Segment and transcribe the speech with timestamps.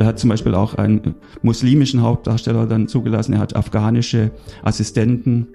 [0.00, 3.34] er hat zum Beispiel auch einen muslimischen Hauptdarsteller dann zugelassen.
[3.34, 4.30] Er hat afghanische
[4.62, 5.48] Assistenten.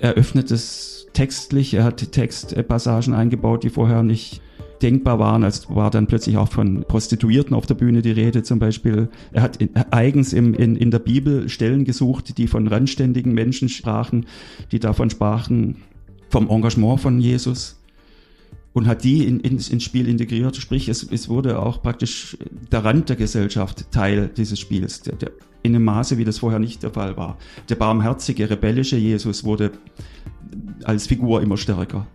[0.00, 1.74] Er öffnet es textlich.
[1.74, 4.40] Er hat Textpassagen eingebaut, die vorher nicht
[4.80, 5.44] denkbar waren.
[5.44, 9.10] als war dann plötzlich auch von Prostituierten auf der Bühne die Rede zum Beispiel.
[9.30, 13.68] Er hat in, eigens im, in, in der Bibel Stellen gesucht, die von randständigen Menschen
[13.68, 14.24] sprachen,
[14.72, 15.82] die davon sprachen
[16.30, 17.81] vom Engagement von Jesus
[18.72, 20.56] und hat die in, in, ins Spiel integriert.
[20.56, 22.36] Sprich, es, es wurde auch praktisch
[22.70, 25.30] der Rand der Gesellschaft Teil dieses Spiels, der, der,
[25.62, 27.38] in einem Maße, wie das vorher nicht der Fall war.
[27.68, 29.72] Der barmherzige, rebellische Jesus wurde
[30.84, 32.06] als Figur immer stärker.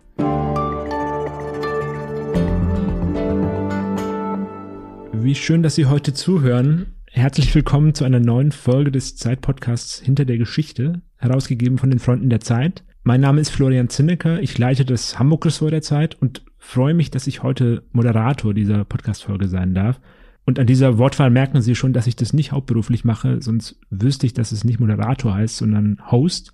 [5.14, 6.94] Wie schön, dass Sie heute zuhören.
[7.09, 12.30] Herzlich willkommen zu einer neuen Folge des Zeitpodcasts Hinter der Geschichte, herausgegeben von den Freunden
[12.30, 12.84] der Zeit.
[13.03, 17.27] Mein Name ist Florian Zinnecker, ich leite das Hamburg-Ressort der Zeit und freue mich, dass
[17.27, 19.99] ich heute Moderator dieser Podcast-Folge sein darf.
[20.45, 24.25] Und an dieser Wortwahl merken Sie schon, dass ich das nicht hauptberuflich mache, sonst wüsste
[24.25, 26.53] ich, dass es nicht Moderator heißt, sondern Host.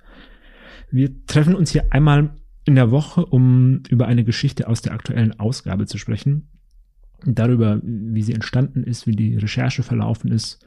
[0.90, 2.32] Wir treffen uns hier einmal
[2.66, 6.48] in der Woche, um über eine Geschichte aus der aktuellen Ausgabe zu sprechen
[7.26, 10.66] darüber, wie sie entstanden ist, wie die Recherche verlaufen ist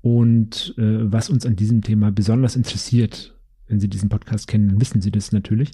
[0.00, 3.34] und äh, was uns an diesem Thema besonders interessiert.
[3.66, 5.70] Wenn Sie diesen Podcast kennen, dann wissen Sie das natürlich.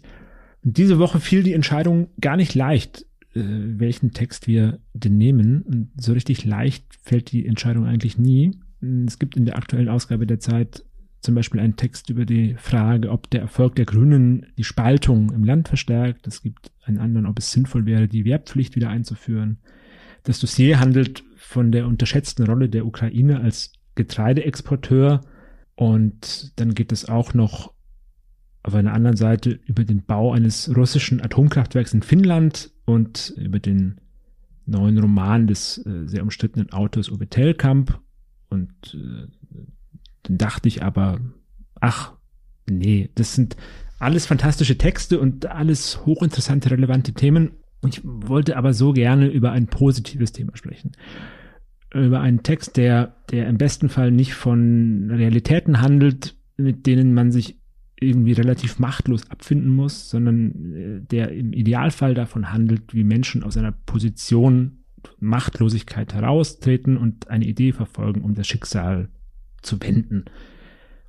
[0.62, 5.62] Diese Woche fiel die Entscheidung gar nicht leicht, äh, welchen Text wir denn nehmen.
[5.62, 8.58] Und so richtig leicht fällt die Entscheidung eigentlich nie.
[9.06, 10.84] Es gibt in der aktuellen Ausgabe der Zeit
[11.20, 15.44] zum Beispiel einen Text über die Frage, ob der Erfolg der Grünen die Spaltung im
[15.44, 16.26] Land verstärkt.
[16.26, 19.58] Es gibt einen anderen, ob es sinnvoll wäre, die Wehrpflicht wieder einzuführen.
[20.22, 25.20] Das Dossier handelt von der unterschätzten Rolle der Ukraine als Getreideexporteur
[25.74, 27.72] und dann geht es auch noch
[28.62, 34.00] auf einer anderen Seite über den Bau eines russischen Atomkraftwerks in Finnland und über den
[34.66, 37.98] neuen Roman des äh, sehr umstrittenen Autors Uwe Tellkamp.
[38.50, 39.26] Und äh,
[40.24, 41.20] dann dachte ich aber,
[41.80, 42.12] ach,
[42.68, 43.56] nee, das sind
[43.98, 47.52] alles fantastische Texte und alles hochinteressante, relevante Themen.
[47.86, 50.92] Ich wollte aber so gerne über ein positives Thema sprechen.
[51.92, 57.32] Über einen Text, der, der im besten Fall nicht von Realitäten handelt, mit denen man
[57.32, 57.59] sich
[58.00, 63.56] irgendwie relativ machtlos abfinden muss, sondern äh, der im Idealfall davon handelt, wie Menschen aus
[63.56, 64.78] einer Position
[65.18, 69.08] Machtlosigkeit heraustreten und eine Idee verfolgen, um das Schicksal
[69.62, 70.24] zu wenden.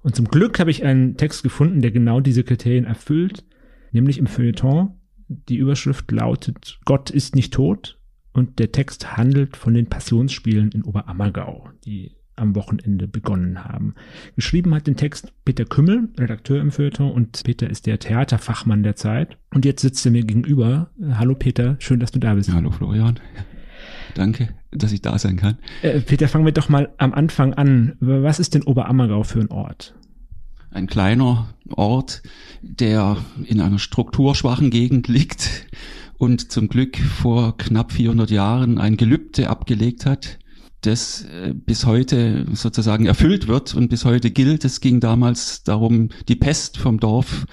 [0.03, 3.45] Und zum Glück habe ich einen Text gefunden, der genau diese Kriterien erfüllt,
[3.91, 4.95] nämlich im Feuilleton
[5.27, 7.99] die Überschrift lautet Gott ist nicht tot
[8.33, 13.95] und der Text handelt von den Passionsspielen in Oberammergau, die am Wochenende begonnen haben.
[14.35, 18.95] Geschrieben hat den Text Peter Kümmel, Redakteur im Feuilleton und Peter ist der Theaterfachmann der
[18.95, 19.37] Zeit.
[19.53, 20.89] Und jetzt sitzt er mir gegenüber.
[21.13, 22.51] Hallo Peter, schön, dass du da bist.
[22.51, 23.19] Hallo Florian.
[24.15, 25.57] Danke, dass ich da sein kann.
[25.83, 27.93] Äh, Peter, fangen wir doch mal am Anfang an.
[27.99, 29.95] Was ist denn Oberammergau für ein Ort?
[30.71, 32.23] ein kleiner Ort,
[32.61, 35.67] der in einer strukturschwachen Gegend liegt
[36.17, 40.39] und zum Glück vor knapp 400 Jahren ein Gelübde abgelegt hat,
[40.81, 44.65] das äh, bis heute sozusagen erfüllt wird und bis heute gilt.
[44.65, 47.45] Es ging damals darum, die Pest vom Dorf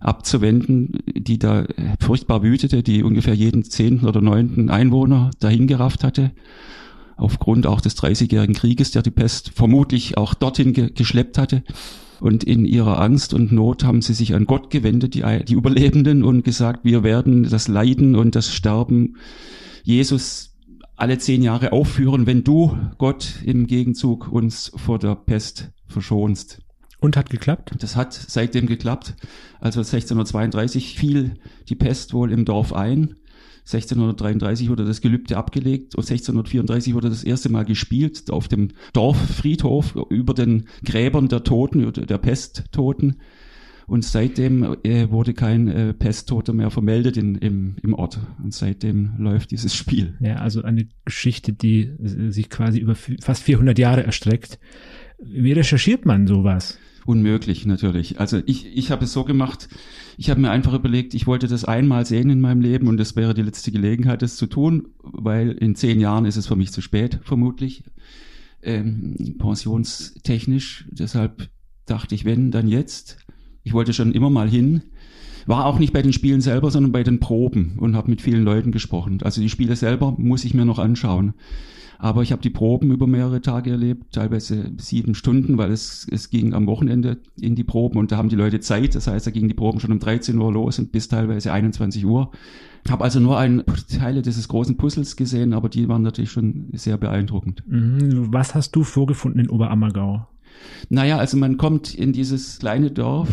[0.00, 1.66] abzuwenden, die da
[2.00, 6.32] furchtbar wütete, die ungefähr jeden zehnten oder neunten Einwohner dahingerafft hatte.
[7.16, 11.62] Aufgrund auch des Dreißigjährigen Krieges, der die Pest vermutlich auch dorthin ge geschleppt hatte.
[12.18, 16.22] Und in ihrer Angst und Not haben sie sich an Gott gewendet, die, die Überlebenden,
[16.22, 19.16] und gesagt, wir werden das Leiden und das Sterben
[19.82, 20.49] Jesus
[21.00, 26.60] alle zehn Jahre aufführen, wenn du, Gott, im Gegenzug uns vor der Pest verschonst.
[27.00, 27.72] Und hat geklappt?
[27.78, 29.14] Das hat seitdem geklappt.
[29.60, 31.34] Also 1632 fiel
[31.68, 33.16] die Pest wohl im Dorf ein
[33.60, 39.96] 1633 wurde das Gelübde abgelegt und 1634 wurde das erste Mal gespielt auf dem Dorffriedhof
[40.08, 43.20] über den Gräbern der Toten, der Pesttoten.
[43.86, 48.20] Und seitdem äh, wurde kein äh, Pesttoter mehr vermeldet in, im, im Ort.
[48.42, 50.16] Und seitdem läuft dieses Spiel.
[50.20, 54.58] Ja, also eine Geschichte, die äh, sich quasi über fast 400 Jahre erstreckt.
[55.18, 56.78] Wie recherchiert man sowas?
[57.10, 58.20] unmöglich natürlich.
[58.20, 59.68] Also ich, ich habe es so gemacht,
[60.16, 63.16] ich habe mir einfach überlegt, ich wollte das einmal sehen in meinem Leben und das
[63.16, 66.72] wäre die letzte Gelegenheit, das zu tun, weil in zehn Jahren ist es für mich
[66.72, 67.84] zu spät, vermutlich,
[68.62, 70.86] ähm, pensionstechnisch.
[70.90, 71.50] Deshalb
[71.86, 73.18] dachte ich, wenn, dann jetzt.
[73.62, 74.82] Ich wollte schon immer mal hin.
[75.46, 78.44] war auch nicht bei den Spielen selber, sondern bei den Proben und habe mit vielen
[78.44, 79.18] Leuten gesprochen.
[79.22, 81.34] Also die Spiele selber muss ich mir noch anschauen.
[82.02, 86.30] Aber ich habe die Proben über mehrere Tage erlebt, teilweise sieben Stunden, weil es, es
[86.30, 88.94] ging am Wochenende in die Proben und da haben die Leute Zeit.
[88.94, 92.06] Das heißt, da gingen die Proben schon um 13 Uhr los und bis teilweise 21
[92.06, 92.30] Uhr.
[92.88, 93.62] Habe also nur ein
[93.98, 97.62] Teile dieses großen Puzzles gesehen, aber die waren natürlich schon sehr beeindruckend.
[97.66, 98.32] Mhm.
[98.32, 100.26] Was hast du vorgefunden in Oberammergau?
[100.88, 103.28] Naja, also man kommt in dieses kleine Dorf,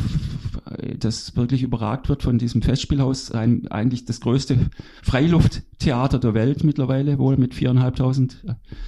[0.99, 4.69] das wirklich überragt wird von diesem Festspielhaus, ein, eigentlich das größte
[5.03, 8.43] Freilufttheater der Welt mittlerweile, wohl mit viereinhalbtausend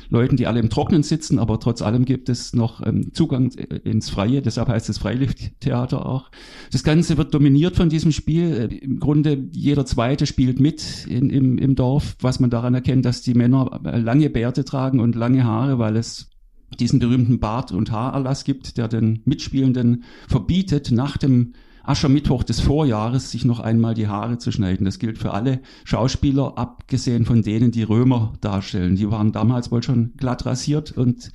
[0.10, 4.10] Leuten, die alle im Trocknen sitzen, aber trotz allem gibt es noch ähm, Zugang ins
[4.10, 6.32] Freie, deshalb heißt es Freilufttheater auch.
[6.72, 8.70] Das Ganze wird dominiert von diesem Spiel.
[8.82, 13.22] Im Grunde jeder Zweite spielt mit in, im, im Dorf, was man daran erkennt, dass
[13.22, 16.29] die Männer lange Bärte tragen und lange Haare, weil es
[16.78, 23.32] diesen berühmten Bart- und Haarerlass gibt, der den Mitspielenden verbietet, nach dem Aschermittwoch des Vorjahres
[23.32, 24.86] sich noch einmal die Haare zu schneiden.
[24.86, 28.96] Das gilt für alle Schauspieler, abgesehen von denen, die Römer darstellen.
[28.96, 31.32] Die waren damals wohl schon glatt rasiert und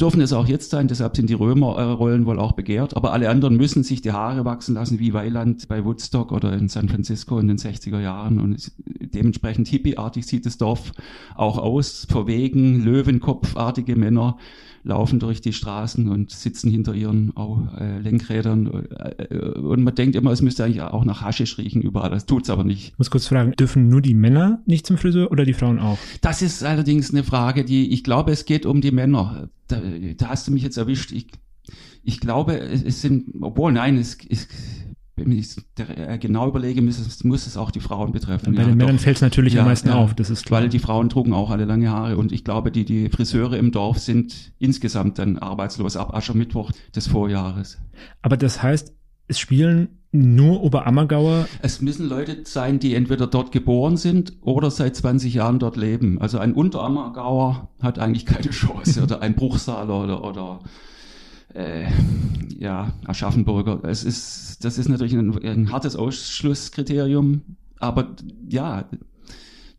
[0.00, 3.56] dürfen es auch jetzt sein, deshalb sind die Römerrollen wohl auch begehrt, aber alle anderen
[3.56, 7.48] müssen sich die Haare wachsen lassen, wie Weiland bei Woodstock oder in San Francisco in
[7.48, 8.40] den 60er Jahren.
[8.40, 10.92] Und dementsprechend hippieartig sieht das Dorf
[11.36, 14.36] auch aus, verwegen, Löwenkopfartige Männer
[14.84, 17.32] laufen durch die Straßen und sitzen hinter ihren
[17.78, 22.10] äh, Lenkrädern äh, und man denkt immer, es müsste eigentlich auch nach Haschisch riechen überall,
[22.10, 22.92] das tut's aber nicht.
[22.92, 25.98] Ich muss kurz fragen, dürfen nur die Männer nicht zum Friseur oder die Frauen auch?
[26.20, 29.48] Das ist allerdings eine Frage, die, ich glaube, es geht um die Männer.
[29.68, 29.80] Da,
[30.18, 31.12] da hast du mich jetzt erwischt.
[31.12, 31.28] Ich,
[32.02, 34.48] ich glaube, es sind, obwohl nein, es, es
[35.16, 38.54] wenn ich äh, genau überlege, muss es, muss es auch die Frauen betreffen.
[38.54, 40.62] Bei ja, den Männern fällt es natürlich ja, am meisten ja, auf, das ist klar.
[40.62, 43.70] Weil die Frauen trugen auch alle lange Haare und ich glaube, die, die Friseure im
[43.70, 47.78] Dorf sind insgesamt dann arbeitslos ab Aschermittwoch des Vorjahres.
[48.22, 48.92] Aber das heißt,
[49.28, 51.48] es spielen nur Oberammergauer?
[51.60, 56.20] Es müssen Leute sein, die entweder dort geboren sind oder seit 20 Jahren dort leben.
[56.20, 60.60] Also ein Unterammergauer hat eigentlich keine Chance oder ein Bruchsaler oder, oder
[61.54, 61.86] äh,
[62.58, 63.82] ja, Aschaffenburger.
[63.84, 67.42] Es ist, das ist natürlich ein, ein hartes Ausschlusskriterium,
[67.78, 68.16] aber
[68.48, 68.88] ja,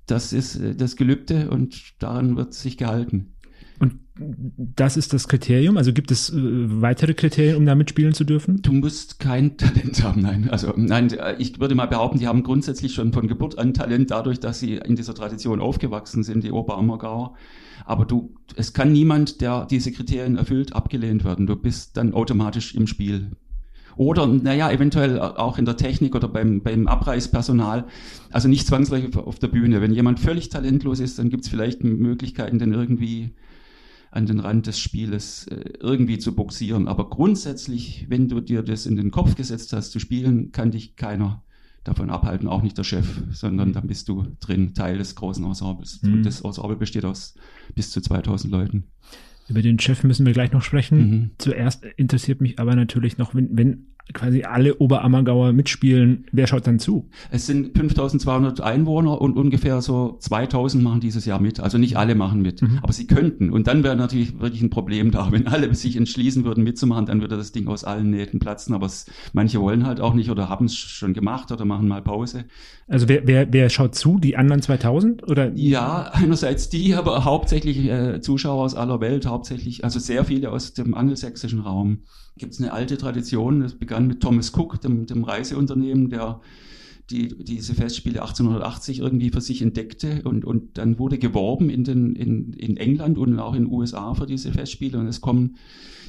[0.07, 3.35] das ist äh, das Gelübde und daran wird sich gehalten.
[3.77, 5.75] Und das ist das Kriterium?
[5.75, 8.61] Also gibt es äh, weitere Kriterien, um da mitspielen zu dürfen?
[8.61, 10.49] Du musst kein Talent haben, nein.
[10.49, 14.39] Also nein, ich würde mal behaupten, die haben grundsätzlich schon von Geburt an Talent, dadurch,
[14.39, 17.35] dass sie in dieser Tradition aufgewachsen sind, die Oberammergauer.
[17.85, 21.47] Aber du, es kann niemand, der diese Kriterien erfüllt, abgelehnt werden.
[21.47, 23.31] Du bist dann automatisch im Spiel.
[23.97, 27.85] Oder, naja, eventuell auch in der Technik oder beim, beim Abreißpersonal.
[28.31, 29.81] Also nicht zwangsläufig auf der Bühne.
[29.81, 33.31] Wenn jemand völlig talentlos ist, dann gibt es vielleicht Möglichkeiten, den irgendwie
[34.11, 36.87] an den Rand des Spieles äh, irgendwie zu boxieren.
[36.87, 40.95] Aber grundsätzlich, wenn du dir das in den Kopf gesetzt hast zu spielen, kann dich
[40.95, 41.43] keiner
[41.85, 46.01] davon abhalten, auch nicht der Chef, sondern dann bist du drin, Teil des großen Ensembles.
[46.01, 46.13] Mhm.
[46.13, 47.35] Und das Ensemble besteht aus
[47.73, 48.83] bis zu 2000 Leuten.
[49.47, 50.97] Über den Chef müssen wir gleich noch sprechen.
[50.97, 51.31] Mhm.
[51.37, 56.79] Zuerst interessiert mich aber natürlich noch, wenn, wenn quasi alle Oberammergauer mitspielen, wer schaut dann
[56.79, 57.09] zu?
[57.31, 61.59] Es sind 5200 Einwohner und ungefähr so 2000 machen dieses Jahr mit.
[61.59, 62.79] Also nicht alle machen mit, mhm.
[62.81, 63.49] aber sie könnten.
[63.49, 65.31] Und dann wäre natürlich wirklich ein Problem da.
[65.31, 68.75] Wenn alle sich entschließen würden mitzumachen, dann würde das Ding aus allen Nähten platzen.
[68.75, 72.01] Aber es, manche wollen halt auch nicht oder haben es schon gemacht oder machen mal
[72.01, 72.45] Pause.
[72.87, 74.19] Also wer, wer, wer schaut zu?
[74.19, 75.23] Die anderen 2000?
[75.23, 75.51] Oder?
[75.55, 80.73] Ja, einerseits die, aber hauptsächlich äh, Zuschauer aus aller Welt, hauptsächlich, also sehr viele aus
[80.73, 82.03] dem angelsächsischen Raum
[82.37, 86.41] gibt es eine alte Tradition, das begann mit Thomas Cook, dem, dem Reiseunternehmen, der
[87.09, 92.15] die, diese Festspiele 1880 irgendwie für sich entdeckte und, und dann wurde geworben in, den,
[92.15, 95.57] in, in England und auch in den USA für diese Festspiele und es kommen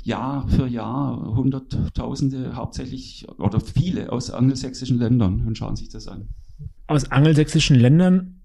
[0.02, 6.28] Jahr für Jahr Hunderttausende hauptsächlich oder viele aus angelsächsischen Ländern und schauen sich das an.
[6.86, 8.36] Aus angelsächsischen Ländern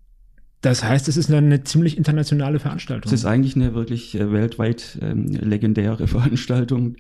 [0.62, 3.12] das heißt, es ist eine ziemlich internationale Veranstaltung.
[3.12, 6.98] Es ist eigentlich eine wirklich äh, weltweit ähm, legendäre Veranstaltung.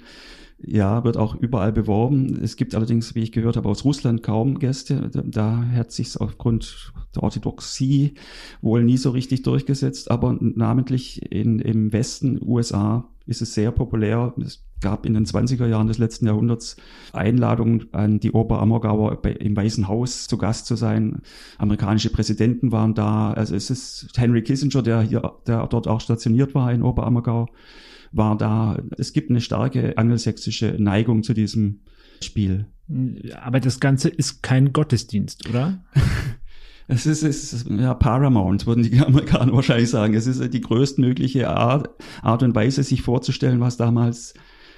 [0.63, 2.39] Ja, wird auch überall beworben.
[2.43, 5.09] Es gibt allerdings, wie ich gehört habe, aus Russland kaum Gäste.
[5.11, 8.13] Da hat sich aufgrund der Orthodoxie
[8.61, 10.11] wohl nie so richtig durchgesetzt.
[10.11, 14.33] Aber namentlich in, im Westen USA ist es sehr populär.
[14.39, 16.75] Es gab in den 20er Jahren des letzten Jahrhunderts
[17.13, 21.21] Einladungen an die Oberammergauer im Weißen Haus zu Gast zu sein.
[21.57, 23.31] Amerikanische Präsidenten waren da.
[23.33, 27.47] Also es ist Henry Kissinger, der hier, der dort auch stationiert war in Oberammergau
[28.11, 28.77] war da.
[28.97, 31.79] Es gibt eine starke angelsächsische Neigung zu diesem
[32.21, 32.67] Spiel.
[33.41, 35.83] Aber das Ganze ist kein Gottesdienst, oder?
[36.87, 40.13] Es ist, es ist ja, Paramount, würden die Amerikaner wahrscheinlich sagen.
[40.13, 41.89] Es ist die größtmögliche Art,
[42.21, 44.33] Art und Weise, sich vorzustellen, was damals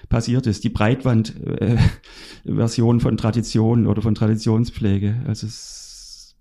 [0.10, 0.64] passiert ist.
[0.64, 5.24] Die Breitband-Version äh, von Tradition oder von Traditionspflege.
[5.28, 6.36] Also es,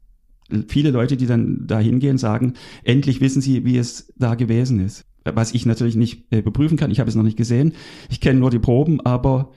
[0.69, 2.55] viele Leute, die dann da hingehen, sagen,
[2.85, 5.07] endlich wissen sie, wie es da gewesen ist.
[5.25, 6.91] Was ich natürlich nicht äh, überprüfen kann.
[6.91, 7.75] Ich habe es noch nicht gesehen.
[8.11, 9.53] Ich kenne nur die Proben, aber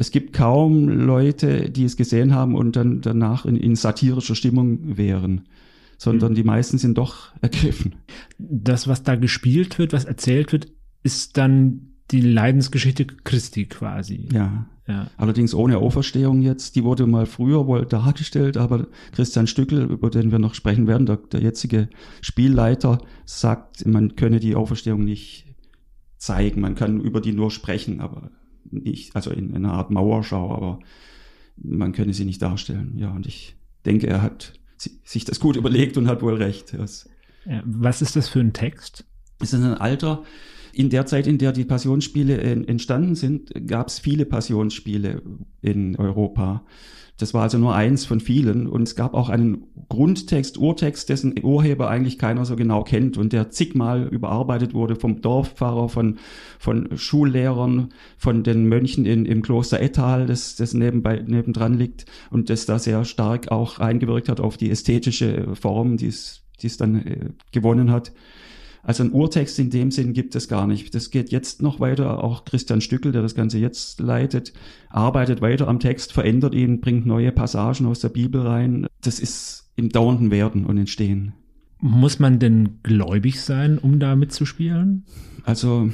[0.00, 4.96] es gibt kaum Leute, die es gesehen haben und dann danach in, in satirischer Stimmung
[4.96, 5.42] wären
[6.00, 6.36] sondern mhm.
[6.36, 7.96] die meisten sind doch ergriffen.
[8.38, 14.26] Das, was da gespielt wird, was erzählt wird, ist dann die Leidensgeschichte Christi quasi.
[14.32, 14.66] Ja.
[14.88, 15.10] ja.
[15.18, 16.74] Allerdings ohne Auferstehung jetzt.
[16.74, 21.04] Die wurde mal früher wohl dargestellt, aber Christian Stückel, über den wir noch sprechen werden,
[21.04, 21.90] der, der jetzige
[22.22, 25.54] Spielleiter, sagt, man könne die Auferstehung nicht
[26.16, 26.62] zeigen.
[26.62, 28.30] Man kann über die nur sprechen, aber
[28.70, 30.78] nicht, also in, in einer Art Mauerschau, aber
[31.56, 32.96] man könne sie nicht darstellen.
[32.96, 34.54] Ja, und ich denke, er hat
[35.04, 36.72] sich das gut überlegt und hat wohl recht.
[36.72, 39.04] Ja, was ist das für ein Text?
[39.40, 40.24] Es ist ein alter
[40.72, 45.22] in der Zeit, in der die Passionsspiele entstanden sind, gab es viele Passionsspiele
[45.62, 46.64] in Europa.
[47.20, 48.66] Das war also nur eins von vielen.
[48.66, 53.32] Und es gab auch einen Grundtext, Urtext, dessen Urheber eigentlich keiner so genau kennt und
[53.32, 56.18] der zigmal überarbeitet wurde vom Dorfpfarrer, von,
[56.58, 62.48] von Schullehrern, von den Mönchen in, im Kloster Ettal, das, das nebenbei, nebendran liegt und
[62.48, 66.76] das da sehr stark auch eingewirkt hat auf die ästhetische Form, die es, die es
[66.76, 68.12] dann äh, gewonnen hat.
[68.82, 70.94] Also ein Urtext in dem Sinn gibt es gar nicht.
[70.94, 72.24] Das geht jetzt noch weiter.
[72.24, 74.52] Auch Christian Stückel, der das Ganze jetzt leitet,
[74.88, 78.86] arbeitet weiter am Text, verändert ihn, bringt neue Passagen aus der Bibel rein.
[79.02, 81.34] Das ist im dauernden Werden und Entstehen.
[81.78, 85.04] Muss man denn gläubig sein, um da mitzuspielen?
[85.44, 85.90] Also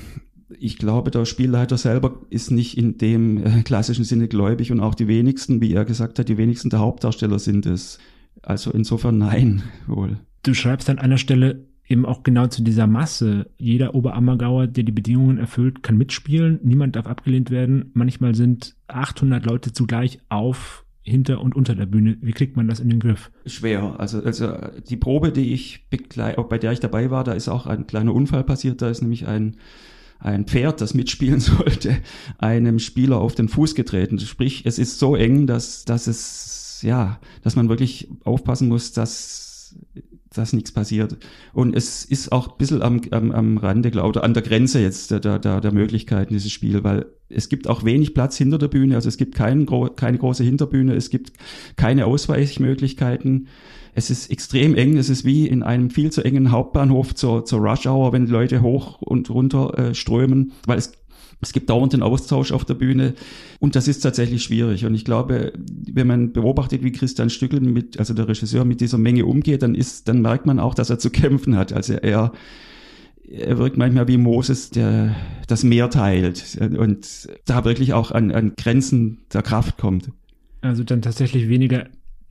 [0.58, 4.94] ich glaube, der Spielleiter selber ist nicht in dem äh, klassischen Sinne gläubig und auch
[4.94, 7.98] die wenigsten, wie er gesagt hat, die wenigsten der Hauptdarsteller sind es.
[8.42, 10.18] Also insofern nein, wohl.
[10.42, 13.50] Du schreibst an einer Stelle, eben auch genau zu dieser Masse.
[13.58, 16.60] Jeder Oberammergauer, der die Bedingungen erfüllt, kann mitspielen.
[16.62, 17.90] Niemand darf abgelehnt werden.
[17.94, 22.18] Manchmal sind 800 Leute zugleich auf hinter und unter der Bühne.
[22.20, 23.30] Wie kriegt man das in den Griff?
[23.46, 23.98] Schwer.
[23.98, 24.52] Also, also
[24.88, 28.42] die Probe, die ich bei der ich dabei war, da ist auch ein kleiner Unfall
[28.42, 28.82] passiert.
[28.82, 29.56] Da ist nämlich ein
[30.18, 31.98] ein Pferd, das mitspielen sollte,
[32.38, 34.18] einem Spieler auf den Fuß getreten.
[34.18, 39.76] Sprich, es ist so eng, dass, dass es, ja, dass man wirklich aufpassen muss, dass
[40.36, 41.16] dass nichts passiert.
[41.52, 44.80] Und es ist auch ein bisschen am, am, am Rande, glaube oder an der Grenze
[44.80, 48.68] jetzt der, der, der Möglichkeiten dieses Spiel, weil es gibt auch wenig Platz hinter der
[48.68, 49.66] Bühne, also es gibt kein,
[49.96, 51.32] keine große Hinterbühne, es gibt
[51.76, 53.48] keine Ausweichmöglichkeiten.
[53.94, 57.60] Es ist extrem eng, es ist wie in einem viel zu engen Hauptbahnhof zur, zur
[57.60, 60.92] Rush Hour, wenn Leute hoch und runter äh, strömen, weil es
[61.40, 63.14] es gibt dauernd den Austausch auf der Bühne
[63.60, 64.84] und das ist tatsächlich schwierig.
[64.84, 65.52] Und ich glaube,
[65.92, 69.74] wenn man beobachtet, wie Christian Stückel mit, also der Regisseur mit dieser Menge umgeht, dann
[69.74, 71.72] ist, dann merkt man auch, dass er zu kämpfen hat.
[71.72, 72.32] Also er,
[73.28, 75.14] er wirkt manchmal wie Moses, der
[75.46, 80.10] das Meer teilt und da wirklich auch an, an Grenzen der Kraft kommt.
[80.62, 81.86] Also dann tatsächlich weniger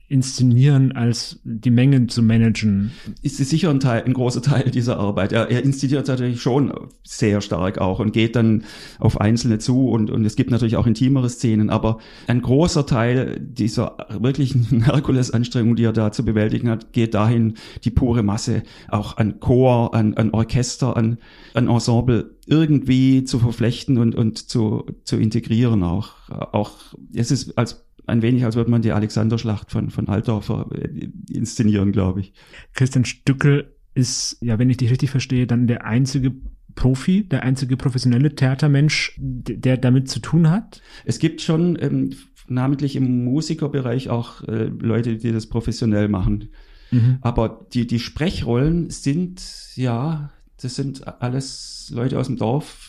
[0.08, 2.92] inszenieren, als die Mengen zu managen.
[3.22, 5.32] Ist sicher ein, Teil, ein großer Teil dieser Arbeit.
[5.32, 6.72] Er, er inszeniert natürlich schon
[7.02, 8.64] sehr stark auch und geht dann
[9.00, 11.98] auf Einzelne zu und, und es gibt natürlich auch intimere Szenen, aber
[12.28, 17.90] ein großer Teil dieser wirklichen Herkulesanstrengung, die er da zu bewältigen hat, geht dahin, die
[17.90, 21.18] pure Masse auch an Chor, an, an Orchester, an,
[21.54, 26.12] an Ensemble irgendwie zu verflechten und, und zu, zu integrieren auch.
[26.28, 31.08] Auch, es ist als ein wenig, als würde man die Alexanderschlacht von, von Altdorfer äh,
[31.30, 32.32] inszenieren, glaube ich.
[32.72, 36.32] Christian Stückel ist, ja, wenn ich dich richtig verstehe, dann der einzige
[36.74, 40.82] Profi, der einzige professionelle Theatermensch, der damit zu tun hat?
[41.04, 42.14] Es gibt schon ähm,
[42.48, 46.50] namentlich im Musikerbereich auch äh, Leute, die das professionell machen.
[46.92, 47.18] Mhm.
[47.22, 49.42] Aber die, die Sprechrollen sind,
[49.74, 52.85] ja, das sind alles Leute aus dem Dorf,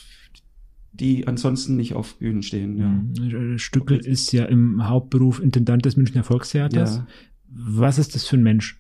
[0.99, 2.77] die ansonsten nicht auf Bühnen stehen.
[2.77, 2.87] Ja.
[2.87, 3.57] Mhm.
[3.57, 6.97] Stückel ist ja im Hauptberuf Intendant des Münchner Volkstheaters.
[6.97, 7.07] Ja.
[7.49, 8.79] Was ist das für ein Mensch?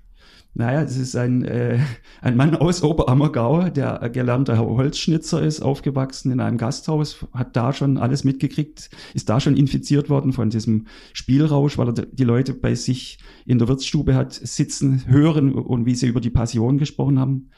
[0.53, 1.77] Naja, es ist ein, äh,
[2.19, 7.99] ein Mann aus Oberammergau, der gelernter Holzschnitzer ist, aufgewachsen in einem Gasthaus, hat da schon
[7.99, 12.73] alles mitgekriegt, ist da schon infiziert worden von diesem Spielrausch, weil er die Leute bei
[12.73, 17.49] sich in der Wirtsstube hat sitzen, hören und wie sie über die Passion gesprochen haben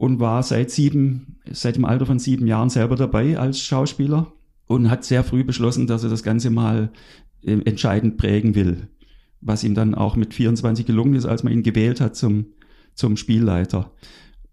[0.00, 4.32] und war seit sieben, seit dem Alter von sieben Jahren selber dabei als Schauspieler
[4.66, 6.90] und hat sehr früh beschlossen, dass er das Ganze mal
[7.42, 8.88] äh, entscheidend prägen will.
[9.42, 12.46] Was ihm dann auch mit 24 gelungen ist, als man ihn gewählt hat zum,
[12.94, 13.92] zum Spielleiter.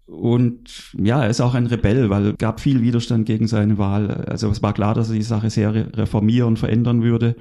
[0.04, 4.26] Und ja, er ist auch ein Rebell, weil gab viel Widerstand gegen seine Wahl.
[4.28, 7.36] Also es war klar, dass er die Sache sehr reformieren, verändern würde.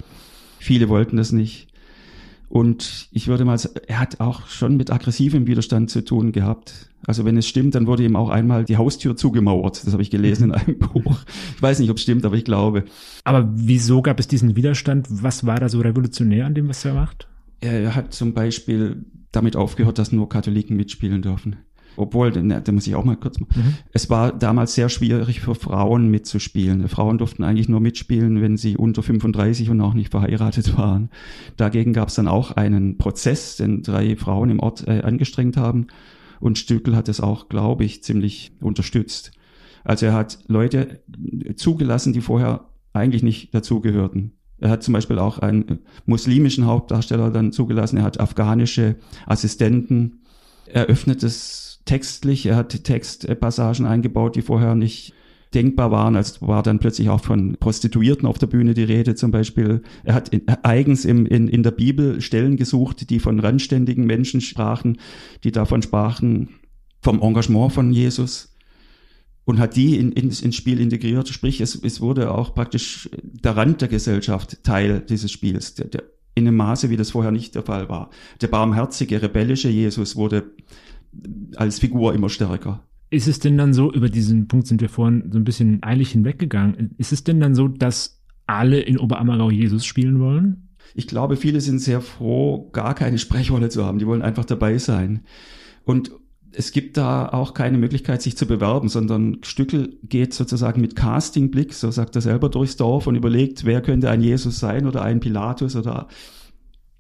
[0.60, 1.68] Viele wollten das nicht.
[2.50, 6.90] Und ich würde mal sagen, er hat auch schon mit aggressivem Widerstand zu tun gehabt.
[7.06, 9.86] Also wenn es stimmt, dann wurde ihm auch einmal die Haustür zugemauert.
[9.86, 11.20] Das habe ich gelesen in einem Buch.
[11.56, 12.86] Ich weiß nicht, ob es stimmt, aber ich glaube.
[13.24, 15.08] Aber wieso gab es diesen Widerstand?
[15.10, 17.28] Was war da so revolutionär an dem, was er macht?
[17.60, 21.58] Er hat zum Beispiel damit aufgehört, dass nur Katholiken mitspielen dürfen.
[21.98, 23.48] Obwohl, da muss ich auch mal kurz mal.
[23.56, 23.76] Mhm.
[23.92, 26.88] Es war damals sehr schwierig für Frauen mitzuspielen.
[26.88, 31.10] Frauen durften eigentlich nur mitspielen, wenn sie unter 35 und auch nicht verheiratet waren.
[31.58, 35.88] Dagegen gab es dann auch einen Prozess, den drei Frauen im Ort äh, angestrengt haben.
[36.40, 39.32] Und Stückel hat es auch, glaube ich, ziemlich unterstützt.
[39.84, 41.02] Also er hat Leute
[41.56, 44.34] zugelassen, die vorher eigentlich nicht dazugehörten.
[44.60, 47.98] Er hat zum Beispiel auch einen muslimischen Hauptdarsteller dann zugelassen.
[47.98, 50.22] Er hat afghanische Assistenten.
[50.66, 52.46] Er öffnet es textlich.
[52.46, 55.14] Er hat Textpassagen eingebaut, die vorher nicht
[55.54, 56.16] denkbar waren.
[56.16, 59.82] Also war dann plötzlich auch von Prostituierten auf der Bühne die Rede zum Beispiel.
[60.04, 64.42] Er hat in, eigens im, in, in der Bibel Stellen gesucht, die von randständigen Menschen
[64.42, 65.00] sprachen,
[65.44, 66.50] die davon sprachen
[67.02, 68.54] vom Engagement von Jesus
[69.46, 71.30] und hat die in, in, ins Spiel integriert.
[71.30, 76.04] Sprich, es, es wurde auch praktisch der Rand der Gesellschaft Teil dieses Spiels, der, der,
[76.36, 78.10] in einem Maße, wie das vorher nicht der Fall war.
[78.42, 80.52] Der barmherzige, rebellische Jesus wurde
[81.56, 82.84] als Figur immer stärker.
[83.10, 86.12] Ist es denn dann so, über diesen Punkt sind wir vorhin so ein bisschen eilig
[86.12, 90.70] hinweggegangen, ist es denn dann so, dass alle in Oberammergau Jesus spielen wollen?
[90.94, 94.00] Ich glaube, viele sind sehr froh, gar keine Sprechrolle zu haben.
[94.00, 95.24] Die wollen einfach dabei sein.
[95.84, 96.12] Und
[96.52, 101.74] es gibt da auch keine Möglichkeit, sich zu bewerben, sondern Stückel geht sozusagen mit Castingblick,
[101.74, 105.20] so sagt er selber, durchs Dorf und überlegt, wer könnte ein Jesus sein oder ein
[105.20, 106.08] Pilatus oder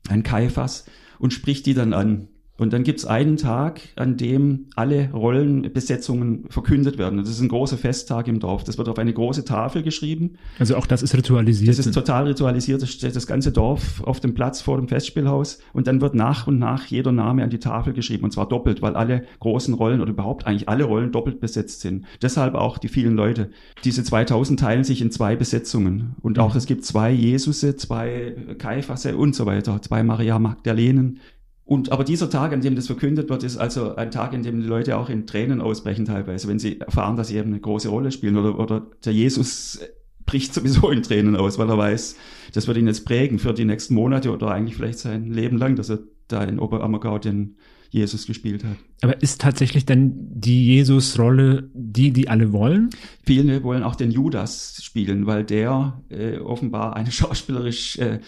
[0.10, 0.86] ein Kaiphas
[1.18, 2.28] und spricht die dann an.
[2.58, 7.20] Und dann gibt's einen Tag, an dem alle Rollenbesetzungen verkündet werden.
[7.20, 8.64] das ist ein großer Festtag im Dorf.
[8.64, 10.38] Das wird auf eine große Tafel geschrieben.
[10.58, 11.70] Also auch das ist ritualisiert.
[11.70, 12.82] Das ist total ritualisiert.
[12.82, 15.60] Das steht das ganze Dorf auf dem Platz vor dem Festspielhaus.
[15.74, 18.24] Und dann wird nach und nach jeder Name an die Tafel geschrieben.
[18.24, 22.06] Und zwar doppelt, weil alle großen Rollen oder überhaupt eigentlich alle Rollen doppelt besetzt sind.
[22.24, 23.52] Deshalb auch die vielen Leute.
[23.84, 26.16] Diese 2000 teilen sich in zwei Besetzungen.
[26.22, 26.58] Und auch mhm.
[26.58, 29.80] es gibt zwei Jesusse, zwei Kaifasse und so weiter.
[29.82, 31.20] Zwei Maria Magdalenen
[31.67, 34.62] und aber dieser Tag, an dem das verkündet wird, ist also ein Tag, in dem
[34.62, 37.89] die Leute auch in Tränen ausbrechen teilweise, wenn sie erfahren, dass sie eben eine große
[37.89, 39.81] Rolle spielen oder, oder der Jesus
[40.25, 42.15] bricht sowieso in Tränen aus, weil er weiß,
[42.53, 45.75] das wird ihn jetzt prägen für die nächsten Monate oder eigentlich vielleicht sein Leben lang,
[45.75, 47.57] dass er da in Oberammergau den
[47.89, 48.77] Jesus gespielt hat.
[49.01, 52.91] Aber ist tatsächlich dann die Jesus-Rolle die, die alle wollen?
[53.25, 58.19] Viele wollen auch den Judas spielen, weil der äh, offenbar eine schauspielerisch äh,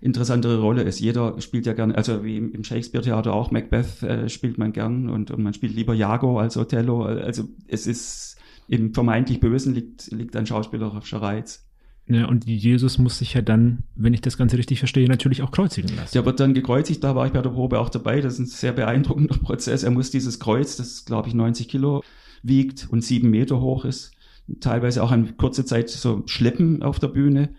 [0.00, 1.00] interessantere Rolle ist.
[1.00, 5.30] Jeder spielt ja gerne, also wie im Shakespeare-Theater auch, Macbeth äh, spielt man gern und,
[5.30, 7.04] und man spielt lieber Jago als Othello.
[7.04, 8.36] Also es ist
[8.68, 11.66] im vermeintlich Bösen liegt, liegt ein schauspielerischer Reiz.
[12.06, 15.50] Ja, und Jesus muss sich ja dann, wenn ich das Ganze richtig verstehe, natürlich auch
[15.50, 16.12] kreuzigen lassen.
[16.12, 18.20] Der wird dann gekreuzigt, da war ich bei der Probe auch dabei.
[18.20, 19.84] Das ist ein sehr beeindruckender Prozess.
[19.84, 22.02] Er muss dieses Kreuz, das glaube ich 90 Kilo
[22.42, 24.12] wiegt und sieben Meter hoch ist,
[24.60, 27.54] teilweise auch eine kurze Zeit so schleppen auf der Bühne.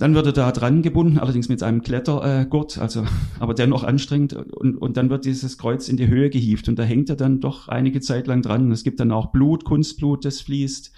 [0.00, 3.04] Dann wird er da dran gebunden, allerdings mit einem Klettergurt, äh, also
[3.38, 4.32] aber dennoch anstrengend.
[4.32, 7.40] Und, und dann wird dieses Kreuz in die Höhe gehievt und da hängt er dann
[7.40, 8.72] doch einige Zeit lang dran.
[8.72, 10.90] Es gibt dann auch Blut, Kunstblut, das fließt.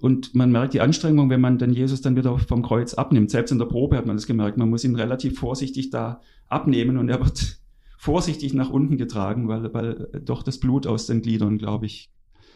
[0.00, 3.30] Und man merkt die Anstrengung, wenn man dann Jesus dann wieder vom Kreuz abnimmt.
[3.30, 4.56] Selbst in der Probe hat man das gemerkt.
[4.56, 7.60] Man muss ihn relativ vorsichtig da abnehmen und er wird
[7.98, 12.08] vorsichtig nach unten getragen, weil, weil doch das Blut aus den Gliedern, glaube ich,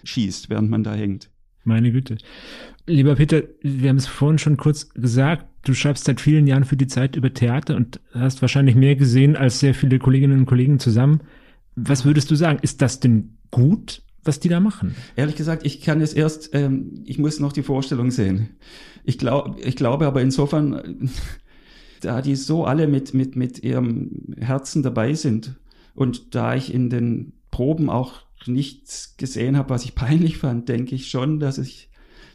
[0.04, 1.28] schießt, während man da hängt.
[1.64, 2.18] Meine Güte.
[2.86, 6.76] Lieber Peter, wir haben es vorhin schon kurz gesagt, du schreibst seit vielen Jahren für
[6.76, 10.78] die Zeit über Theater und hast wahrscheinlich mehr gesehen als sehr viele Kolleginnen und Kollegen
[10.80, 11.20] zusammen.
[11.76, 12.58] Was würdest du sagen?
[12.62, 14.94] Ist das denn gut, was die da machen?
[15.16, 18.50] Ehrlich gesagt, ich kann es erst, ähm, ich muss noch die Vorstellung sehen.
[19.04, 21.10] Ich glaube, ich glaube aber insofern,
[22.00, 25.54] da die so alle mit, mit, mit ihrem Herzen dabei sind
[25.94, 30.94] und da ich in den Proben auch nichts gesehen habe, was ich peinlich fand, denke
[30.94, 31.90] ich schon, dass ich,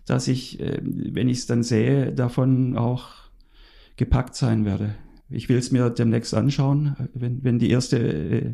[0.06, 3.10] dass ich, äh, wenn ich es dann sehe, davon auch
[3.96, 4.96] gepackt sein werde.
[5.30, 8.54] Ich will es mir demnächst anschauen, wenn, wenn die erste äh,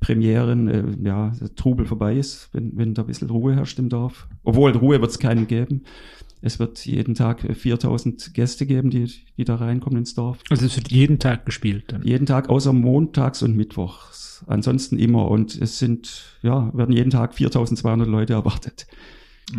[0.00, 4.28] Premieren, äh, ja, Trubel vorbei ist, wenn, wenn da ein bisschen Ruhe herrscht im Dorf.
[4.44, 5.82] Obwohl, Ruhe wird es keinen geben.
[6.40, 10.38] Es wird jeden Tag 4000 Gäste geben, die, die da reinkommen ins Dorf.
[10.50, 12.02] Also es wird jeden Tag gespielt dann?
[12.02, 14.44] Jeden Tag, außer montags und mittwochs.
[14.46, 15.28] Ansonsten immer.
[15.30, 18.86] Und es sind, ja, werden jeden Tag 4200 Leute erwartet.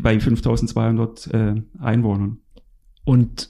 [0.02, 2.38] Bei 5200 äh, Einwohnern.
[3.04, 3.50] Und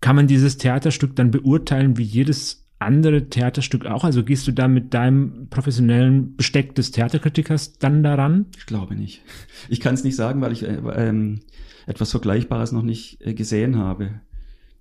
[0.00, 4.04] kann man dieses Theaterstück dann beurteilen wie jedes andere Theaterstück auch?
[4.04, 8.46] Also gehst du da mit deinem professionellen Besteck des Theaterkritikers dann daran?
[8.56, 9.22] Ich glaube nicht.
[9.68, 11.40] Ich kann es nicht sagen, weil ich äh, ähm,
[11.86, 14.20] etwas Vergleichbares noch nicht äh, gesehen habe.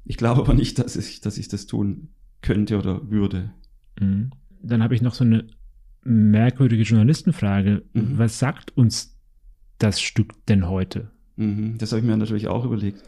[0.06, 2.10] Ich glaube aber nicht, dass ich, dass ich das tun
[2.42, 3.52] könnte oder würde.
[4.00, 4.32] Mhm.
[4.62, 5.48] Dann habe ich noch so eine
[6.04, 7.84] merkwürdige Journalistenfrage.
[7.94, 8.18] Mhm.
[8.18, 9.16] Was sagt uns
[9.78, 11.12] das Stück denn heute?
[11.36, 11.78] Mhm.
[11.78, 13.04] Das habe ich mir natürlich auch überlegt.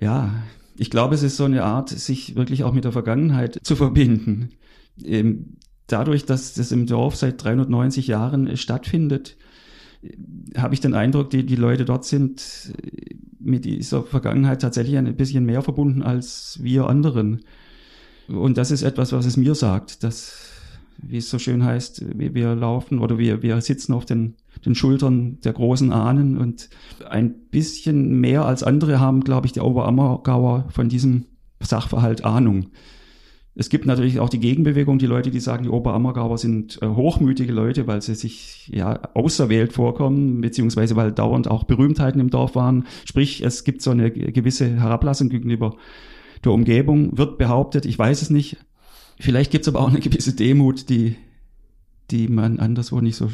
[0.00, 0.42] Ja,
[0.76, 4.50] ich glaube, es ist so eine Art, sich wirklich auch mit der Vergangenheit zu verbinden.
[5.02, 5.56] Ähm,
[5.86, 9.36] dadurch, dass das im Dorf seit 390 Jahren stattfindet,
[10.56, 12.72] habe ich den Eindruck, die, die Leute dort sind
[13.38, 17.42] mit dieser Vergangenheit tatsächlich ein bisschen mehr verbunden als wir anderen.
[18.28, 20.34] Und das ist etwas, was es mir sagt, dass,
[20.98, 25.38] wie es so schön heißt, wir laufen oder wir, wir sitzen auf den, den Schultern
[25.44, 26.68] der großen Ahnen und
[27.08, 31.26] ein bisschen mehr als andere haben, glaube ich, die Oberammergauer von diesem
[31.60, 32.66] Sachverhalt Ahnung.
[33.58, 37.52] Es gibt natürlich auch die Gegenbewegung, die Leute, die sagen, die Oberammergauer sind äh, hochmütige
[37.52, 42.86] Leute, weil sie sich ja auserwählt vorkommen, beziehungsweise weil dauernd auch Berühmtheiten im Dorf waren.
[43.06, 45.76] Sprich, es gibt so eine gewisse Herablassung gegenüber
[46.44, 48.58] der Umgebung, wird behauptet, ich weiß es nicht.
[49.18, 51.16] Vielleicht gibt es aber auch eine gewisse Demut, die,
[52.10, 53.30] die man anderswo nicht so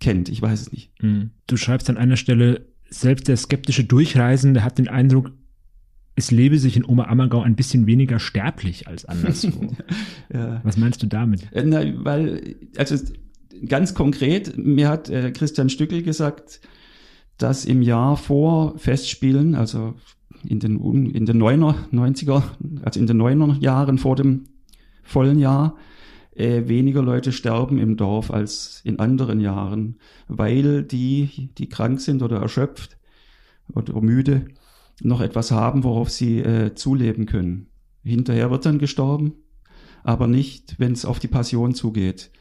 [0.00, 0.28] kennt.
[0.28, 0.92] Ich weiß es nicht.
[1.00, 1.30] Hm.
[1.46, 5.32] Du schreibst an einer Stelle, selbst der skeptische Durchreisende hat den Eindruck,
[6.14, 9.74] es lebe sich in Oberammergau ein bisschen weniger sterblich als anderswo.
[10.32, 10.60] ja.
[10.62, 11.50] Was meinst du damit?
[11.52, 12.96] Äh, na, weil, also
[13.66, 16.60] ganz konkret, mir hat äh, Christian Stückel gesagt,
[17.38, 19.94] dass im Jahr vor Festspielen, also
[20.44, 20.80] in den,
[21.12, 22.42] in den 90er,
[22.82, 24.44] also in den 9er Jahren vor dem
[25.02, 25.76] vollen Jahr,
[26.34, 29.96] äh, weniger Leute sterben im Dorf als in anderen Jahren,
[30.28, 32.96] weil die, die krank sind oder erschöpft
[33.74, 34.46] oder müde,
[35.04, 37.68] noch etwas haben, worauf sie äh, zuleben können.
[38.04, 39.34] Hinterher wird dann gestorben,
[40.02, 42.30] aber nicht, wenn es auf die Passion zugeht.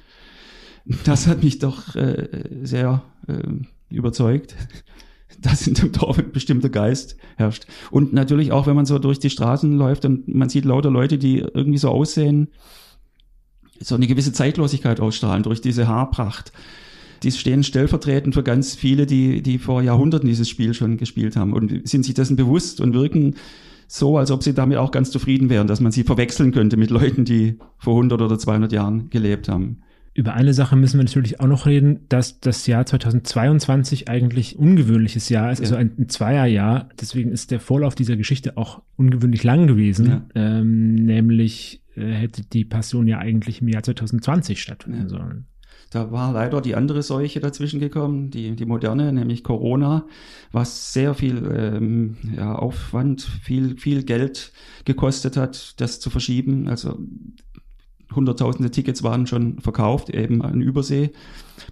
[1.06, 2.28] Das hat mich doch äh,
[2.64, 3.44] sehr äh,
[3.90, 4.56] überzeugt,
[5.40, 7.68] dass in dem Dorf ein bestimmter Geist herrscht.
[7.92, 11.20] Und natürlich auch, wenn man so durch die Straßen läuft und man sieht lauter Leute,
[11.20, 12.48] die irgendwie so aussehen,
[13.80, 16.52] so eine gewisse Zeitlosigkeit ausstrahlen durch diese Haarpracht
[17.24, 21.54] die stehen stellvertretend für ganz viele, die, die vor Jahrhunderten dieses Spiel schon gespielt haben
[21.54, 23.36] und sind sich dessen bewusst und wirken
[23.88, 26.90] so, als ob sie damit auch ganz zufrieden wären, dass man sie verwechseln könnte mit
[26.90, 29.82] Leuten, die vor 100 oder 200 Jahren gelebt haben.
[30.14, 35.30] Über eine Sache müssen wir natürlich auch noch reden, dass das Jahr 2022 eigentlich ungewöhnliches
[35.30, 36.90] Jahr ist, also also ein, Zweierjahr.
[37.00, 40.08] Deswegen ist der Vorlauf dieser Geschichte auch ungewöhnlich lang gewesen.
[40.08, 40.26] Ja.
[40.36, 45.08] Ähm, nämlich äh, hätte die Passion ja eigentlich im Jahr 2020 stattfinden ja.
[45.08, 45.46] sollen.
[45.92, 50.06] Da war leider die andere Seuche dazwischen gekommen, die, die moderne, nämlich Corona,
[50.54, 54.54] was sehr viel ähm, ja, Aufwand, viel, viel Geld
[54.86, 56.70] gekostet hat, das zu verschieben.
[56.70, 56.98] Also
[58.16, 61.12] hunderttausende Tickets waren schon verkauft, eben an Übersee,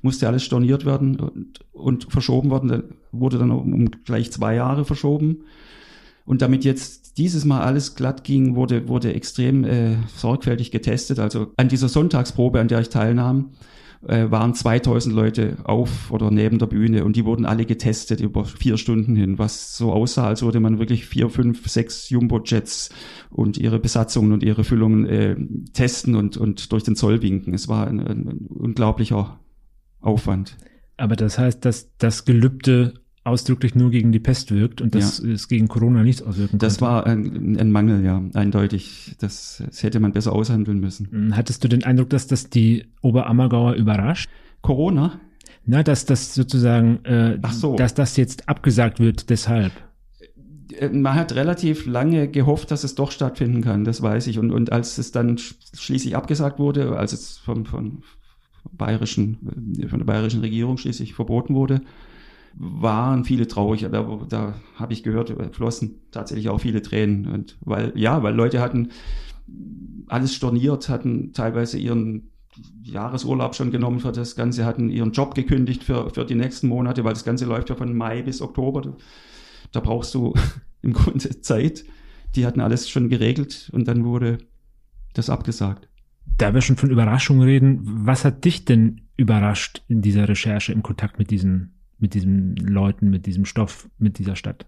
[0.02, 5.44] musste alles storniert werden und, und verschoben worden, wurde dann um, gleich zwei Jahre verschoben.
[6.26, 11.20] Und damit jetzt dieses Mal alles glatt ging, wurde, wurde extrem äh, sorgfältig getestet.
[11.20, 13.52] Also an dieser Sonntagsprobe, an der ich teilnahm,
[14.08, 18.46] äh, waren 2000 Leute auf oder neben der Bühne und die wurden alle getestet über
[18.46, 22.90] vier Stunden hin, was so aussah, als würde man wirklich vier, fünf, sechs Jumbo-Jets
[23.30, 25.36] und ihre Besatzungen und ihre Füllungen äh,
[25.74, 27.54] testen und, und durch den Zoll winken.
[27.54, 29.40] Es war ein, ein unglaublicher
[30.00, 30.58] Aufwand.
[30.98, 32.94] Aber das heißt, dass das Gelübde
[33.30, 35.30] ausdrücklich nur gegen die Pest wirkt und das ja.
[35.30, 36.94] ist gegen Corona nichts auswirken Das konnte.
[36.94, 39.16] war ein, ein, Mangel, ja, eindeutig.
[39.20, 41.08] Das, das, hätte man besser aushandeln müssen.
[41.12, 44.30] Hm, hattest du den Eindruck, dass das die Oberammergauer überrascht?
[44.62, 45.20] Corona?
[45.66, 47.76] Na, dass das sozusagen, äh, so.
[47.76, 49.72] dass das jetzt abgesagt wird, deshalb.
[50.78, 54.40] Äh, man hat relativ lange gehofft, dass es doch stattfinden kann, das weiß ich.
[54.40, 58.04] Und, und als es dann schließlich abgesagt wurde, als es von, von,
[58.72, 61.82] bayerischen, äh, von der bayerischen Regierung schließlich verboten wurde,
[62.56, 63.88] waren viele traurig.
[63.92, 67.28] Da, da habe ich gehört, flossen tatsächlich auch viele Tränen.
[67.28, 68.90] Und weil, ja, weil Leute hatten
[70.08, 72.32] alles storniert, hatten teilweise ihren
[72.84, 77.04] Jahresurlaub schon genommen für das Ganze, hatten ihren Job gekündigt für, für die nächsten Monate,
[77.04, 78.96] weil das Ganze läuft ja von Mai bis Oktober.
[79.72, 80.34] Da brauchst du
[80.82, 81.86] im Grunde Zeit.
[82.36, 84.40] Die hatten alles schon geregelt und dann wurde
[85.14, 85.88] das abgesagt.
[86.38, 90.84] Da wir schon von Überraschungen reden, was hat dich denn überrascht in dieser Recherche im
[90.84, 94.66] Kontakt mit diesen mit diesen Leuten, mit diesem Stoff, mit dieser Stadt.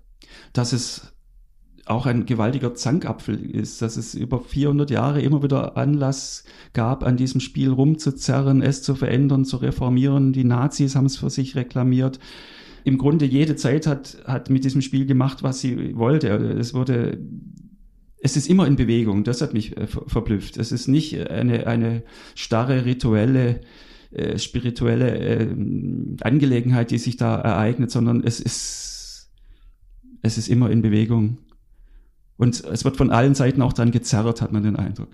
[0.53, 1.13] Dass es
[1.85, 7.17] auch ein gewaltiger Zankapfel ist, dass es über 400 Jahre immer wieder Anlass gab, an
[7.17, 10.33] diesem Spiel rumzuzerren, es zu verändern, zu reformieren.
[10.33, 12.19] Die Nazis haben es für sich reklamiert.
[12.83, 16.29] Im Grunde jede Zeit hat, hat mit diesem Spiel gemacht, was sie wollte.
[16.29, 17.19] Es wurde,
[18.19, 19.23] es ist immer in Bewegung.
[19.23, 20.57] Das hat mich äh, verblüfft.
[20.57, 22.03] Es ist nicht eine, eine
[22.35, 23.61] starre rituelle
[24.11, 25.47] äh, spirituelle äh,
[26.21, 29.31] Angelegenheit, die sich da ereignet, sondern es ist,
[30.21, 31.37] es ist immer in Bewegung.
[32.37, 35.09] Und es wird von allen Seiten auch dann gezerrt, hat man den Eindruck.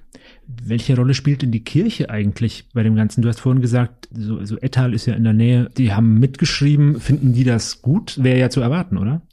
[0.48, 3.22] Welche Rolle spielt denn die Kirche eigentlich bei dem Ganzen?
[3.22, 5.70] Du hast vorhin gesagt, so, so Ettal ist ja in der Nähe.
[5.78, 7.02] Die haben mitgeschrieben.
[7.02, 8.24] Finden die das gut?
[8.24, 9.24] Wäre ja zu erwarten, oder?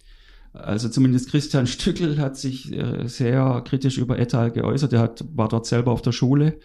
[0.52, 4.92] Also zumindest Christian Stückel hat sich äh, sehr kritisch über Ettal geäußert.
[4.92, 6.58] Er hat, war dort selber auf der Schule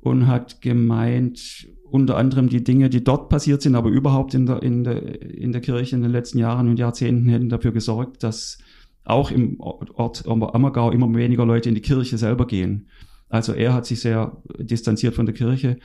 [0.00, 4.62] und hat gemeint, unter anderem die Dinge, die dort passiert sind, aber überhaupt in der,
[4.62, 8.58] in der, in der Kirche in den letzten Jahren und Jahrzehnten hätten dafür gesorgt, dass
[9.04, 12.88] auch im Ort Ammergau immer weniger Leute in die Kirche selber gehen.
[13.28, 15.78] Also er hat sich sehr distanziert von der Kirche.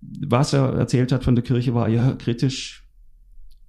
[0.00, 2.84] Was er erzählt hat von der Kirche war eher kritisch.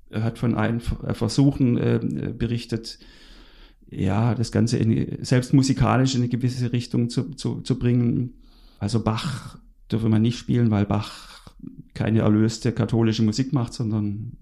[0.09, 2.99] Er hat von einem Versuchen äh, berichtet,
[3.89, 8.33] ja, das Ganze in, selbst musikalisch in eine gewisse Richtung zu, zu, zu bringen.
[8.79, 9.57] Also Bach
[9.91, 11.51] dürfe man nicht spielen, weil Bach
[11.93, 14.33] keine erlöste katholische Musik macht, sondern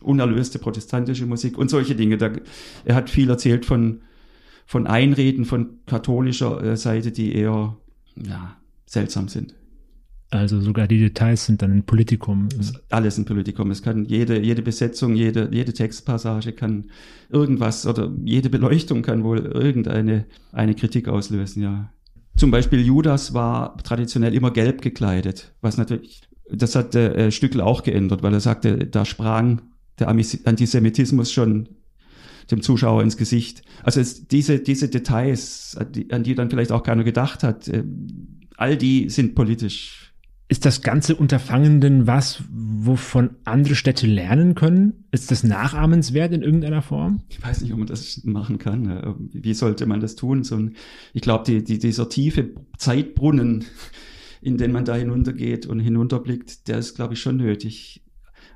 [0.00, 2.16] unerlöste protestantische Musik und solche Dinge.
[2.16, 2.32] Da,
[2.84, 4.02] er hat viel erzählt von,
[4.66, 7.76] von Einreden von katholischer äh, Seite, die eher
[8.16, 8.56] ja,
[8.86, 9.54] seltsam sind.
[10.30, 12.48] Also sogar die Details sind dann ein Politikum.
[12.88, 13.72] Alles ein Politikum.
[13.72, 16.90] Es kann jede, jede Besetzung, jede, jede Textpassage kann
[17.30, 21.92] irgendwas oder jede Beleuchtung kann wohl irgendeine eine Kritik auslösen, ja.
[22.40, 27.60] Zum Beispiel Judas war traditionell immer gelb gekleidet, was natürlich, das hat der äh, Stückel
[27.60, 29.60] auch geändert, weil er sagte, da sprang
[29.98, 31.68] der Antisemitismus schon
[32.50, 33.60] dem Zuschauer ins Gesicht.
[33.82, 37.68] Also es, diese, diese Details, an die, an die dann vielleicht auch keiner gedacht hat,
[37.68, 37.84] äh,
[38.56, 40.09] all die sind politisch
[40.50, 45.04] ist das ganze Unterfangen denn was, wovon andere Städte lernen können?
[45.12, 47.22] Ist das nachahmenswert in irgendeiner Form?
[47.28, 49.28] Ich weiß nicht, ob man das machen kann.
[49.32, 50.42] Wie sollte man das tun?
[50.42, 50.74] So ein,
[51.12, 53.64] ich glaube, die, die, dieser tiefe Zeitbrunnen,
[54.42, 58.02] in den man da hinuntergeht und hinunterblickt, der ist, glaube ich, schon nötig.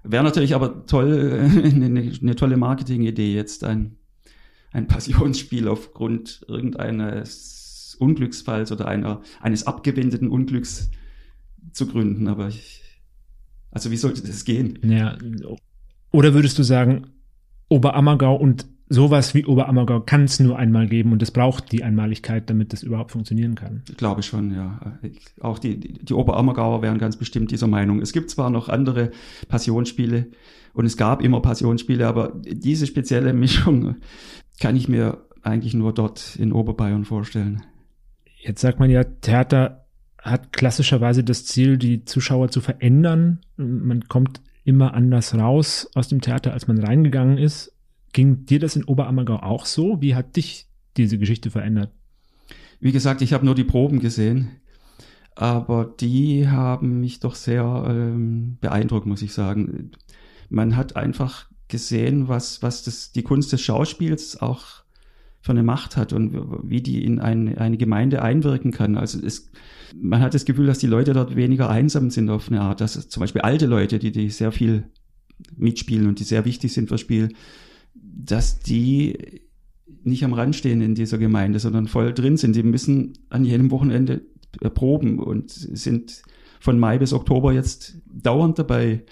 [0.02, 3.98] Wäre natürlich aber toll, eine, eine tolle Marketingidee jetzt, ein,
[4.72, 10.90] ein Passionsspiel aufgrund irgendeines Unglücksfalls oder einer, eines abgewendeten Unglücks
[11.72, 12.82] zu gründen, aber ich,
[13.70, 14.78] also wie sollte das gehen?
[14.82, 15.16] Ja.
[16.10, 17.08] Oder würdest du sagen,
[17.68, 22.48] Oberammergau und sowas wie Oberammergau kann es nur einmal geben und es braucht die Einmaligkeit,
[22.50, 23.82] damit das überhaupt funktionieren kann?
[23.88, 24.98] Ich glaube schon, ja.
[25.40, 28.00] Auch die, die, die Oberammergauer wären ganz bestimmt dieser Meinung.
[28.00, 29.10] Es gibt zwar noch andere
[29.48, 30.26] Passionsspiele
[30.74, 33.96] und es gab immer Passionsspiele, aber diese spezielle Mischung
[34.60, 37.62] kann ich mir eigentlich nur dort in Oberbayern vorstellen.
[38.36, 39.83] Jetzt sagt man ja, Theater
[40.24, 43.40] hat klassischerweise das Ziel, die Zuschauer zu verändern.
[43.56, 47.72] Man kommt immer anders raus aus dem Theater, als man reingegangen ist.
[48.12, 50.00] Ging dir das in Oberammergau auch so?
[50.00, 51.90] Wie hat dich diese Geschichte verändert?
[52.80, 54.52] Wie gesagt, ich habe nur die Proben gesehen,
[55.34, 59.90] aber die haben mich doch sehr ähm, beeindruckt, muss ich sagen.
[60.48, 64.83] Man hat einfach gesehen, was, was das, die Kunst des Schauspiels auch
[65.44, 68.96] für eine Macht hat und wie die in eine, eine Gemeinde einwirken kann.
[68.96, 69.50] Also es,
[69.94, 72.80] man hat das Gefühl, dass die Leute dort weniger einsam sind auf eine Art.
[72.80, 74.84] Dass zum Beispiel alte Leute, die, die sehr viel
[75.54, 77.34] mitspielen und die sehr wichtig sind fürs Spiel,
[77.94, 79.42] dass die
[80.02, 82.56] nicht am Rand stehen in dieser Gemeinde, sondern voll drin sind.
[82.56, 84.22] Die müssen an jedem Wochenende
[84.72, 86.22] proben und sind
[86.58, 89.04] von Mai bis Oktober jetzt dauernd dabei.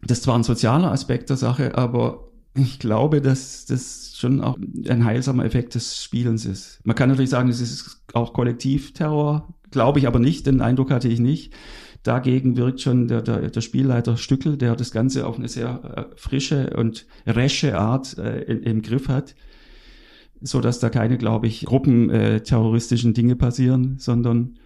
[0.00, 2.25] Das ist zwar ein sozialer Aspekt der Sache, aber
[2.56, 4.56] ich glaube, dass das schon auch
[4.88, 6.80] ein heilsamer Effekt des Spielens ist.
[6.84, 11.08] Man kann natürlich sagen, es ist auch Kollektivterror, glaube ich aber nicht, den Eindruck hatte
[11.08, 11.52] ich nicht.
[12.02, 16.16] Dagegen wirkt schon der, der, der Spielleiter Stückel, der das Ganze auf eine sehr äh,
[16.16, 19.34] frische und resche Art äh, im Griff hat,
[20.40, 24.58] so dass da keine, glaube ich, gruppenterroristischen äh, Dinge passieren, sondern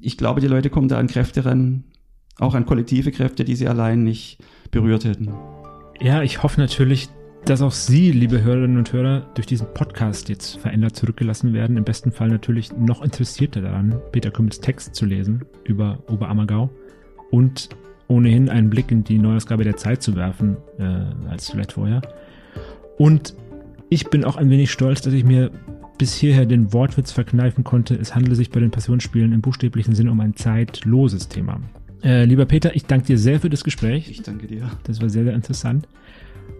[0.00, 1.84] ich glaube, die Leute kommen da an Kräfte ran,
[2.38, 4.38] auch an kollektive Kräfte, die sie allein nicht
[4.70, 5.32] berührt hätten.
[6.02, 7.10] Ja, ich hoffe natürlich,
[7.44, 11.76] dass auch Sie, liebe Hörerinnen und Hörer, durch diesen Podcast jetzt verändert zurückgelassen werden.
[11.76, 16.70] Im besten Fall natürlich noch interessierter daran, Peter Kümmels Text zu lesen über Oberammergau
[17.30, 17.68] und
[18.08, 22.00] ohnehin einen Blick in die Neuausgabe der Zeit zu werfen, äh, als vielleicht vorher.
[22.96, 23.34] Und
[23.90, 25.50] ich bin auch ein wenig stolz, dass ich mir
[25.98, 27.94] bis hierher den Wortwitz verkneifen konnte.
[27.94, 31.60] Es handele sich bei den Passionsspielen im buchstäblichen Sinne um ein zeitloses Thema.
[32.02, 34.10] Äh, lieber Peter, ich danke dir sehr für das Gespräch.
[34.10, 34.70] Ich danke dir.
[34.84, 35.88] Das war sehr, sehr interessant.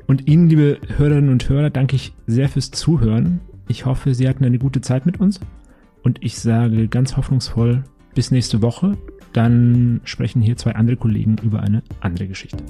[0.06, 3.40] Und Ihnen, liebe Hörerinnen und Hörer, danke ich sehr fürs Zuhören.
[3.68, 5.40] Ich hoffe, Sie hatten eine gute Zeit mit uns.
[6.02, 8.96] Und ich sage ganz hoffnungsvoll bis nächste Woche.
[9.32, 12.64] Dann sprechen hier zwei andere Kollegen über eine andere Geschichte.